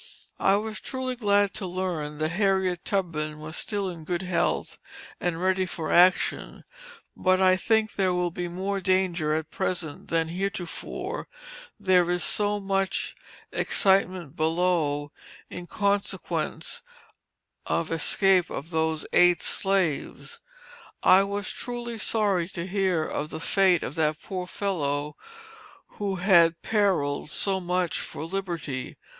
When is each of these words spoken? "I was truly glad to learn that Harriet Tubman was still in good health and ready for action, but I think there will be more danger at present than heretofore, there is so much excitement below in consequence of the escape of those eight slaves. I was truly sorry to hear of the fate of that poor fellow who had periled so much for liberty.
"I 0.39 0.55
was 0.55 0.79
truly 0.79 1.15
glad 1.15 1.53
to 1.53 1.67
learn 1.67 2.17
that 2.17 2.29
Harriet 2.29 2.83
Tubman 2.85 3.37
was 3.37 3.55
still 3.55 3.87
in 3.87 4.03
good 4.03 4.23
health 4.23 4.79
and 5.19 5.39
ready 5.39 5.67
for 5.67 5.91
action, 5.91 6.63
but 7.15 7.39
I 7.39 7.55
think 7.55 7.93
there 7.93 8.11
will 8.11 8.31
be 8.31 8.47
more 8.47 8.81
danger 8.81 9.31
at 9.35 9.51
present 9.51 10.07
than 10.07 10.29
heretofore, 10.29 11.27
there 11.79 12.09
is 12.09 12.23
so 12.23 12.59
much 12.59 13.15
excitement 13.51 14.35
below 14.35 15.11
in 15.51 15.67
consequence 15.67 16.81
of 17.67 17.89
the 17.89 17.93
escape 17.93 18.49
of 18.49 18.71
those 18.71 19.05
eight 19.13 19.43
slaves. 19.43 20.39
I 21.03 21.21
was 21.21 21.51
truly 21.51 21.99
sorry 21.99 22.47
to 22.47 22.65
hear 22.65 23.05
of 23.05 23.29
the 23.29 23.39
fate 23.39 23.83
of 23.83 23.93
that 23.97 24.19
poor 24.19 24.47
fellow 24.47 25.15
who 25.99 26.15
had 26.15 26.59
periled 26.63 27.29
so 27.29 27.59
much 27.59 27.99
for 27.99 28.25
liberty. 28.25 28.97